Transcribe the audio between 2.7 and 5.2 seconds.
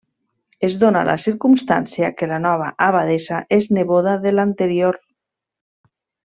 abadessa és neboda de l'anterior.